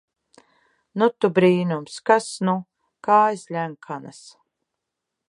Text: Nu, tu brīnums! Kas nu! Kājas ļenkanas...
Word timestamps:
Nu, 1.01 1.09
tu 1.25 1.29
brīnums! 1.35 1.99
Kas 2.09 2.29
nu! 2.49 2.57
Kājas 3.09 3.47
ļenkanas... 3.57 4.23